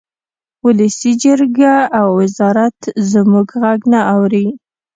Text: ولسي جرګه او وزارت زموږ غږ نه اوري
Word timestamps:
ولسي 0.65 1.11
جرګه 1.23 1.73
او 1.99 2.07
وزارت 2.19 2.79
زموږ 3.11 3.47
غږ 3.61 3.79
نه 3.93 3.99
اوري 4.13 4.47